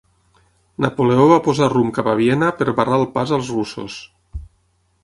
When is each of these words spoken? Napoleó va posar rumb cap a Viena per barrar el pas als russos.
Napoleó 0.85 1.27
va 1.31 1.37
posar 1.49 1.69
rumb 1.75 1.93
cap 1.99 2.09
a 2.15 2.17
Viena 2.23 2.51
per 2.63 2.75
barrar 2.81 2.99
el 3.03 3.07
pas 3.19 3.39
als 3.39 3.55
russos. 3.59 4.01